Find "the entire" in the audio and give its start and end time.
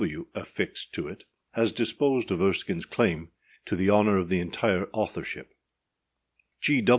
4.29-4.87